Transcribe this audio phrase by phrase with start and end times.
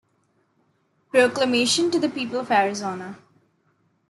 [1.11, 3.19] Proclamation to the People of Arizona.